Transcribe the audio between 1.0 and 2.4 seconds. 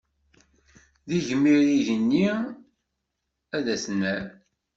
D igmir igenni